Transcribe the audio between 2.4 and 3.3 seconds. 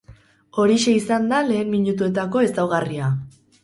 ezaugarria.